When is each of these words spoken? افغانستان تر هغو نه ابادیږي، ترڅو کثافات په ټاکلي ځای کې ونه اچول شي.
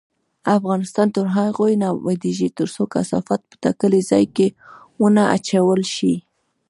افغانستان 0.57 1.07
تر 1.15 1.25
هغو 1.35 1.65
نه 1.81 1.87
ابادیږي، 1.95 2.47
ترڅو 2.57 2.83
کثافات 2.93 3.41
په 3.49 3.55
ټاکلي 3.63 4.01
ځای 4.11 4.25
کې 4.35 4.47
ونه 5.01 5.23
اچول 5.35 5.81
شي. 5.95 6.13